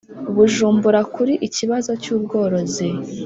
Bujumbura 0.35 0.99
kuri 1.15 1.33
ikibazo 1.47 1.91
cy 2.01 2.09
ubworozi 2.15 2.87